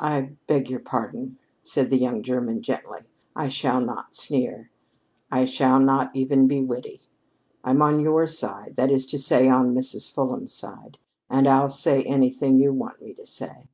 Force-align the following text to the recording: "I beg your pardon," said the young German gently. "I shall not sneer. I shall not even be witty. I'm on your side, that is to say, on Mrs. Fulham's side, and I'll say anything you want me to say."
"I 0.00 0.30
beg 0.46 0.70
your 0.70 0.80
pardon," 0.80 1.36
said 1.62 1.90
the 1.90 1.98
young 1.98 2.22
German 2.22 2.62
gently. 2.62 3.00
"I 3.34 3.50
shall 3.50 3.82
not 3.82 4.14
sneer. 4.14 4.70
I 5.30 5.44
shall 5.44 5.78
not 5.78 6.16
even 6.16 6.46
be 6.48 6.62
witty. 6.62 7.02
I'm 7.62 7.82
on 7.82 8.00
your 8.00 8.26
side, 8.26 8.76
that 8.76 8.90
is 8.90 9.04
to 9.08 9.18
say, 9.18 9.46
on 9.50 9.74
Mrs. 9.74 10.10
Fulham's 10.10 10.54
side, 10.54 10.96
and 11.28 11.46
I'll 11.46 11.68
say 11.68 12.02
anything 12.04 12.58
you 12.58 12.72
want 12.72 13.02
me 13.02 13.12
to 13.12 13.26
say." 13.26 13.68